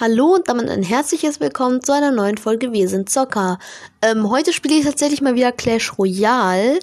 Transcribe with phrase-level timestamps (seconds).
[0.00, 3.58] Hallo und damit ein herzliches Willkommen zu einer neuen Folge Wir sind Zocker.
[4.00, 6.78] Ähm, heute spiele ich tatsächlich mal wieder Clash Royale,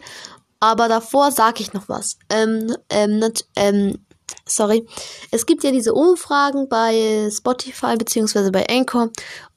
[0.60, 2.18] aber davor sage ich noch was.
[2.30, 4.00] Ähm, ähm, not, ähm,
[4.46, 4.86] sorry.
[5.32, 9.12] Es gibt ja diese Umfragen bei Spotify beziehungsweise bei Anchor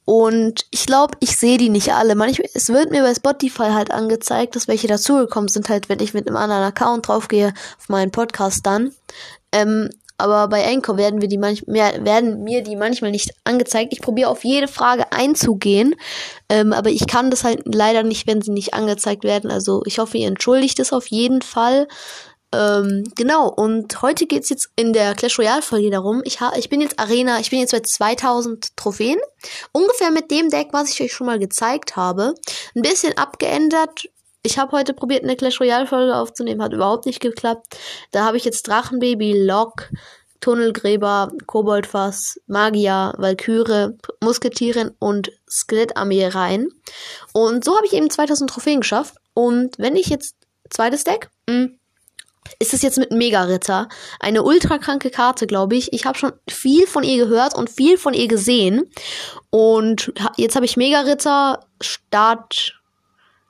[0.05, 2.15] und ich glaube, ich sehe die nicht alle.
[2.15, 6.15] Manchmal, es wird mir bei Spotify halt angezeigt, dass welche dazugekommen sind, halt, wenn ich
[6.15, 8.93] mit einem anderen Account draufgehe auf meinen Podcast dann.
[9.51, 13.93] Ähm, aber bei Anchor werden wir die manchmal werden mir die manchmal nicht angezeigt.
[13.93, 15.95] Ich probiere auf jede Frage einzugehen,
[16.49, 19.51] ähm, aber ich kann das halt leider nicht, wenn sie nicht angezeigt werden.
[19.51, 21.87] Also ich hoffe, ihr entschuldigt es auf jeden Fall.
[22.51, 26.23] Ähm, genau, und heute geht's jetzt in der Clash Royale Folge darum.
[26.25, 29.19] Ich, ha ich bin jetzt Arena, ich bin jetzt bei 2000 Trophäen.
[29.73, 32.35] Ungefähr mit dem Deck, was ich euch schon mal gezeigt habe.
[32.75, 34.09] Ein bisschen abgeändert,
[34.49, 37.77] ich habe heute probiert, eine Clash Royale Folge aufzunehmen, hat überhaupt nicht geklappt.
[38.13, 39.91] Da habe ich jetzt Drachenbaby, Lok,
[40.41, 46.69] Tunnelgräber, Koboldfass, Magier, Valkyrie, Musketierin und Skelettarmee rein.
[47.35, 49.17] Und so habe ich eben 2000 Trophäen geschafft.
[49.35, 50.35] Und wenn ich jetzt
[50.71, 51.79] zweites Deck, mh, hm,
[52.59, 53.89] ist es jetzt mit Mega-Ritter.
[54.19, 55.93] Eine ultra kranke Karte, glaube ich.
[55.93, 58.91] Ich habe schon viel von ihr gehört und viel von ihr gesehen.
[59.51, 62.78] Und jetzt habe ich Mega-Ritter, Start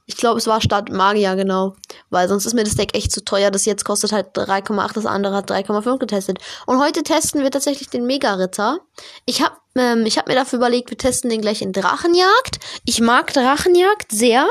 [0.08, 1.76] ich glaube, es war statt Magier, genau.
[2.08, 3.50] Weil sonst ist mir das Deck echt zu teuer.
[3.50, 6.38] Das jetzt kostet halt 3,8, das andere hat 3,5 getestet.
[6.64, 8.80] Und heute testen wir tatsächlich den Mega-Ritter.
[9.26, 12.58] Ich habe ähm, ich hab mir dafür überlegt, wir testen den gleich in Drachenjagd.
[12.86, 14.48] Ich mag Drachenjagd sehr.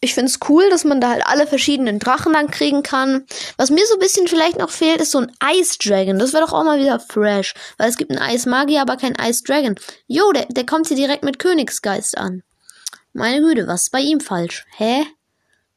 [0.00, 3.26] Ich find's cool, dass man da halt alle verschiedenen Drachen dann kriegen kann.
[3.56, 6.20] Was mir so ein bisschen vielleicht noch fehlt, ist so ein Ice Dragon.
[6.20, 7.54] Das wäre doch auch mal wieder fresh.
[7.78, 9.74] Weil es gibt einen Ice Magier, aber kein Ice Dragon.
[10.06, 12.44] Jo, der, der kommt hier direkt mit Königsgeist an.
[13.16, 14.66] Meine Güte, was ist bei ihm falsch?
[14.76, 15.06] Hä?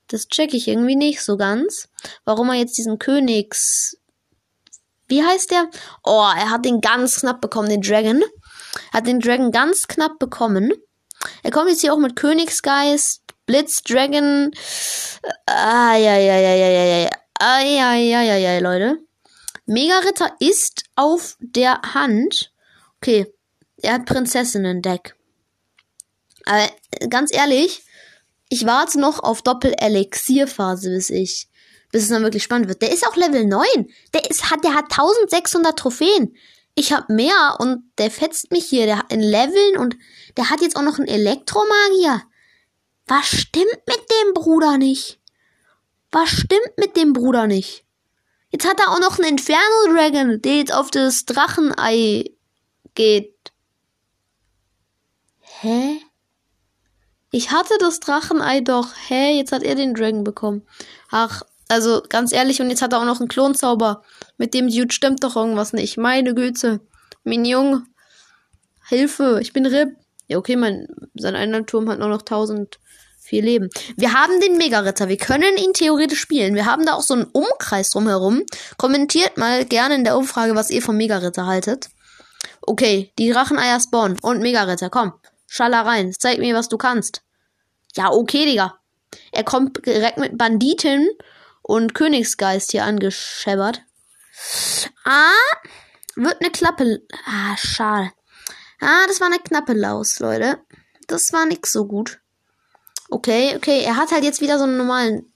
[0.07, 1.87] Das check ich irgendwie nicht so ganz.
[2.25, 3.95] Warum er jetzt diesen Königs.
[5.07, 5.69] Wie heißt der?
[6.03, 8.23] Oh, er hat den ganz knapp bekommen, den Dragon.
[8.91, 10.73] Hat den Dragon ganz knapp bekommen.
[11.43, 14.51] Er kommt jetzt hier auch mit Königsgeist, Blitz, Dragon.
[15.45, 17.09] Ah, ja, ja, ja, ja, ja, ja.
[17.39, 18.97] Ah, ja, ja, ja, ja, Leute.
[19.67, 22.51] Mega-Ritter ist auf der Hand.
[22.97, 23.31] Okay,
[23.83, 25.16] er hat Prinzessinnen-Deck.
[26.47, 26.69] Aber
[27.09, 27.83] ganz ehrlich,
[28.49, 31.49] ich warte noch auf Doppel-Elixier-Phase, bis ich,
[31.91, 32.81] bis es dann wirklich spannend wird.
[32.81, 33.65] Der ist auch Level 9.
[34.13, 36.35] Der ist, hat, der hat 1600 Trophäen.
[36.75, 38.85] Ich hab mehr und der fetzt mich hier.
[38.85, 39.97] Der hat in Leveln und
[40.37, 42.23] der hat jetzt auch noch einen Elektromagier.
[43.07, 45.19] Was stimmt mit dem Bruder nicht?
[46.11, 47.83] Was stimmt mit dem Bruder nicht?
[48.51, 52.31] Jetzt hat er auch noch einen Inferno Dragon, der jetzt auf das Drachenei
[52.95, 53.33] geht.
[55.41, 56.01] Hä?
[57.31, 58.89] Ich hatte das Drachenei doch.
[59.07, 60.65] Hä, jetzt hat er den Dragon bekommen.
[61.11, 64.03] Ach, also ganz ehrlich, und jetzt hat er auch noch einen Klonzauber.
[64.37, 65.97] Mit dem Dude stimmt doch irgendwas nicht.
[65.97, 66.79] Meine Güte.
[67.25, 67.83] Junge.
[68.87, 69.97] Hilfe, ich bin RIP.
[70.27, 73.69] Ja, okay, mein, sein einer Turm hat nur noch 1004 Leben.
[73.97, 75.09] Wir haben den Mega-Ritter.
[75.09, 76.55] Wir können ihn theoretisch spielen.
[76.55, 78.43] Wir haben da auch so einen Umkreis drumherum.
[78.77, 81.89] Kommentiert mal gerne in der Umfrage, was ihr vom Mega-Ritter haltet.
[82.61, 84.17] Okay, die Dracheneier spawnen.
[84.21, 85.13] Und Mega-Ritter, komm.
[85.47, 86.13] Schaller rein.
[86.13, 87.23] Zeig mir, was du kannst.
[87.95, 88.79] Ja, okay, Digga.
[89.31, 91.09] Er kommt direkt mit Banditen
[91.61, 93.81] und Königsgeist hier angescheppert.
[95.03, 95.31] Ah,
[96.15, 97.01] wird eine Klappe.
[97.25, 98.11] Ah, schade.
[98.79, 100.59] Ah, das war eine knappe Laus, Leute.
[101.07, 102.19] Das war nix so gut.
[103.09, 103.81] Okay, okay.
[103.83, 105.33] Er hat halt jetzt wieder so einen normalen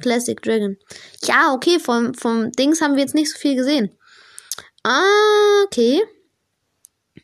[0.00, 0.78] Classic Dragon.
[1.24, 1.78] Ja, okay.
[1.80, 3.96] Vom, vom Dings haben wir jetzt nicht so viel gesehen.
[4.84, 6.02] Ah, okay.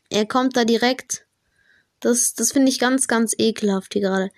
[0.09, 1.25] Er kommt da direkt
[1.99, 4.29] das, das finde ich ganz, ganz ekelhaft hier gerade.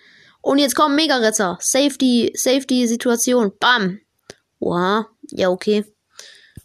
[0.41, 1.57] Und jetzt kommen Mega-Retter.
[1.61, 3.53] Safety, Safety-Situation.
[3.59, 3.99] Bam.
[4.59, 5.05] Wow.
[5.29, 5.85] Ja, okay.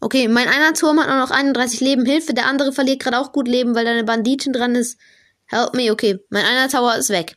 [0.01, 2.05] Okay, mein einer Turm hat nur noch 31 Leben.
[2.05, 4.99] Hilfe, der andere verliert gerade auch gut Leben, weil da eine Banditin dran ist.
[5.47, 6.19] Help me, okay.
[6.29, 7.37] Mein einer Tower ist weg.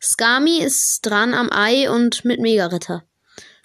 [0.00, 3.04] Skami ist dran am Ei und mit Mega-Ritter.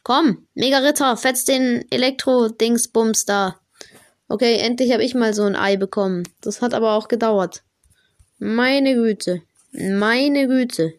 [0.03, 3.59] Komm, Mega-Ritter, fetz den Elektro-Dingsbums da.
[4.27, 6.23] Okay, endlich habe ich mal so ein Ei bekommen.
[6.41, 7.63] Das hat aber auch gedauert.
[8.44, 9.44] Meine Güte.
[9.71, 10.95] Meine Güte.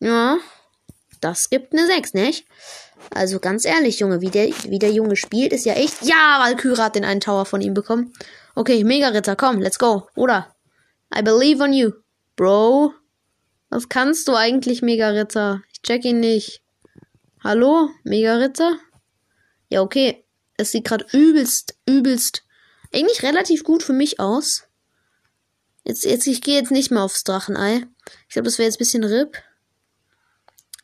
[0.00, 0.36] Ja,
[1.20, 2.44] das gibt eine 6, nicht?
[3.14, 6.02] Also ganz ehrlich, Junge, wie der, wie der Junge spielt, ist ja echt.
[6.02, 8.12] Ja, Valkyrie hat den einen Tower von ihm bekommen.
[8.56, 10.08] Okay, Mega-Ritter, komm, let's go.
[10.16, 10.52] Oder?
[11.16, 11.92] I believe on you.
[12.34, 12.94] Bro.
[13.70, 15.62] Was kannst du eigentlich, Mega-Ritter?
[15.72, 16.62] Ich check ihn nicht.
[17.44, 18.76] Hallo, Mega-Ritter?
[19.68, 20.24] Ja, okay.
[20.56, 22.42] Es sieht gerade übelst, übelst,
[22.92, 24.64] eigentlich relativ gut für mich aus.
[25.84, 27.84] Jetzt, jetzt, ich gehe jetzt nicht mehr aufs Drachenei.
[28.28, 29.36] Ich glaube, das wäre jetzt ein bisschen RIP.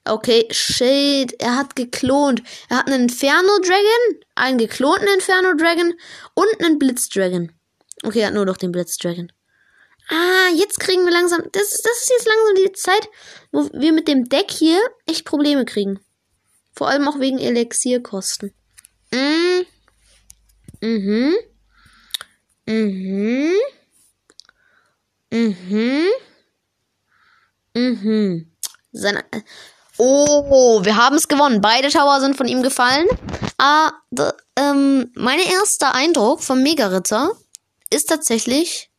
[0.04, 1.34] Okay, shit.
[1.40, 2.42] Er hat geklont.
[2.68, 5.94] Er hat einen Inferno Dragon, einen geklonten Inferno Dragon
[6.34, 7.52] und einen Blitz Dragon.
[8.02, 9.30] Okay, er hat nur noch den Blitz Dragon.
[10.08, 11.42] Ah, jetzt kriegen wir langsam.
[11.52, 13.08] Das, das ist jetzt langsam die Zeit,
[13.52, 16.00] wo wir mit dem Deck hier echt Probleme kriegen.
[16.72, 18.54] Vor allem auch wegen Elixierkosten.
[19.12, 19.66] Mm.
[20.80, 21.34] Mhm.
[22.66, 23.52] Mhm.
[25.30, 26.06] Mhm.
[27.74, 28.52] Mhm.
[28.92, 29.24] Seine,
[29.98, 31.60] oh, wir haben es gewonnen.
[31.60, 33.06] Beide Tower sind von ihm gefallen.
[33.58, 37.32] Ah, the, ähm, mein erster Eindruck vom Mega-Ritter
[37.90, 38.90] ist tatsächlich,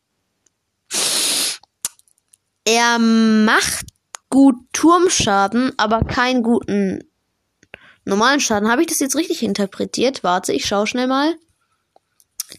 [2.64, 3.86] er macht
[4.28, 7.02] gut Turmschaden, aber keinen guten
[8.04, 8.70] normalen Schaden.
[8.70, 10.22] Habe ich das jetzt richtig interpretiert?
[10.22, 11.34] Warte, ich schaue schnell mal.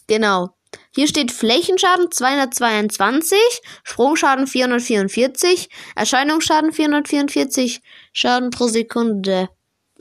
[0.08, 0.56] Genau.
[0.94, 3.38] Hier steht Flächenschaden 222,
[3.84, 9.50] Sprungschaden 444, Erscheinungsschaden 444, Schaden pro Sekunde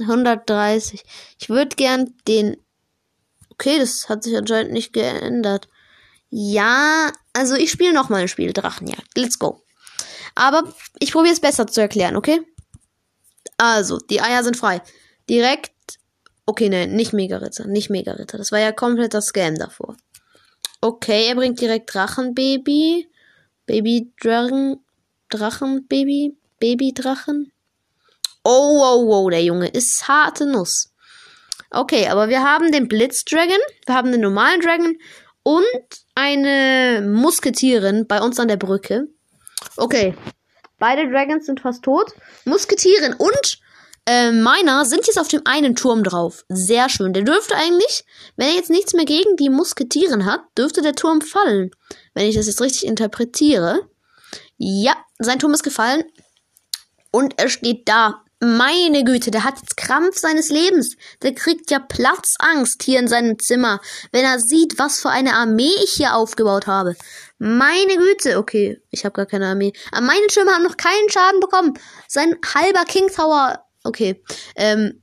[0.00, 1.02] 130.
[1.38, 2.56] Ich würde gern den.
[3.50, 5.68] Okay, das hat sich anscheinend nicht geändert.
[6.30, 9.16] Ja, also ich spiele noch mal ein Spiel Drachenjagd.
[9.16, 9.62] Let's go.
[10.34, 12.40] Aber ich probiere es besser zu erklären, okay?
[13.58, 14.80] Also, die Eier sind frei.
[15.28, 15.72] Direkt.
[16.46, 17.66] Okay, nein, nicht Mega-Ritter.
[17.66, 18.38] Nicht Mega-Ritter.
[18.38, 19.96] Das war ja komplett das Scam davor.
[20.80, 23.08] Okay, er bringt direkt Drachenbaby.
[23.66, 24.84] Baby Drachen.
[25.28, 26.36] Drachenbaby.
[26.60, 27.52] Baby-Drachen.
[28.44, 30.92] Oh, oh, oh, der Junge ist harte Nuss.
[31.70, 34.96] Okay, aber wir haben den Blitzdragon, wir haben den normalen Dragon
[35.42, 35.64] und
[36.14, 39.08] eine Musketierin bei uns an der Brücke.
[39.76, 40.14] Okay,
[40.78, 42.12] beide Dragons sind fast tot.
[42.44, 43.58] Musketierin und
[44.10, 46.44] äh, meiner sind jetzt auf dem einen Turm drauf.
[46.48, 47.12] Sehr schön.
[47.12, 48.04] Der dürfte eigentlich,
[48.36, 51.70] wenn er jetzt nichts mehr gegen die Musketieren hat, dürfte der Turm fallen.
[52.12, 53.88] Wenn ich das jetzt richtig interpretiere.
[54.56, 56.02] Ja, sein Turm ist gefallen.
[57.12, 58.24] Und er steht da.
[58.40, 60.96] Meine Güte, der hat jetzt Krampf seines Lebens.
[61.22, 63.80] Der kriegt ja Platzangst hier in seinem Zimmer,
[64.10, 66.96] wenn er sieht, was für eine Armee ich hier aufgebaut habe.
[67.38, 69.72] Meine Güte, okay, ich habe gar keine Armee.
[69.92, 71.74] Aber meine Schirme haben noch keinen Schaden bekommen.
[72.08, 74.22] Sein halber King Tower, okay,
[74.56, 75.00] ähm,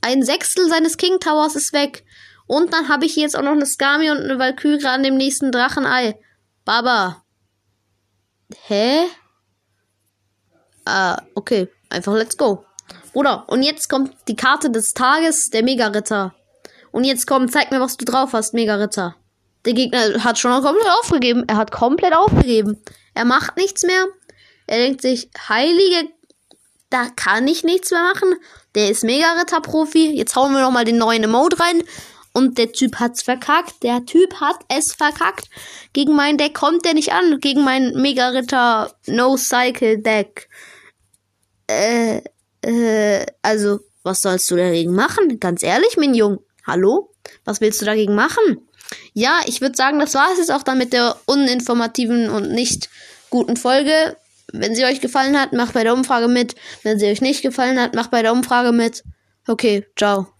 [0.00, 2.04] ein Sechstel seines King Towers ist weg.
[2.46, 5.16] Und dann habe ich hier jetzt auch noch eine Skami und eine Valkyrie an dem
[5.16, 6.18] nächsten Drachenei.
[6.64, 7.24] Baba.
[8.66, 9.06] Hä?
[10.84, 11.68] Ah, okay.
[11.90, 12.64] Einfach let's go.
[13.12, 16.34] Bruder, und jetzt kommt die Karte des Tages, der Mega-Ritter.
[16.92, 19.16] Und jetzt komm, zeig mir, was du drauf hast, Mega-Ritter.
[19.64, 21.44] Der Gegner hat schon komplett aufgegeben.
[21.48, 22.80] Er hat komplett aufgegeben.
[23.14, 24.06] Er macht nichts mehr.
[24.68, 26.10] Er denkt sich, heilige,
[26.96, 28.34] da kann ich nichts mehr machen.
[28.74, 30.16] Der ist Mega-Ritter-Profi.
[30.16, 31.82] Jetzt hauen wir nochmal den neuen Emote rein.
[32.32, 33.82] Und der Typ hat's verkackt.
[33.82, 35.48] Der Typ hat es verkackt.
[35.92, 37.40] Gegen mein Deck kommt der nicht an.
[37.40, 40.48] Gegen mein Mega-Ritter No-Cycle-Deck.
[41.66, 42.22] Äh,
[42.62, 45.38] äh, also, was sollst du dagegen machen?
[45.38, 46.38] Ganz ehrlich, mein Jung.
[46.66, 47.12] Hallo?
[47.44, 48.68] Was willst du dagegen machen?
[49.12, 52.88] Ja, ich würde sagen, das war es jetzt auch dann mit der uninformativen und nicht
[53.28, 54.16] guten Folge.
[54.52, 56.54] Wenn sie euch gefallen hat, macht bei der Umfrage mit.
[56.82, 59.02] Wenn sie euch nicht gefallen hat, macht bei der Umfrage mit.
[59.46, 60.35] Okay, ciao.